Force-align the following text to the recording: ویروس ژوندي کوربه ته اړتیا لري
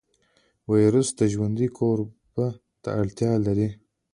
ویروس 0.71 1.09
ژوندي 1.33 1.67
کوربه 1.77 2.45
ته 2.81 2.89
اړتیا 3.01 3.31
لري 3.45 3.69